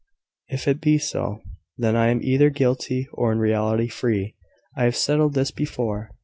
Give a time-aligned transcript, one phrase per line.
[0.47, 1.43] If it be so,
[1.77, 4.35] then I am either guilty, or in reality free.
[4.75, 6.09] I have settled this before.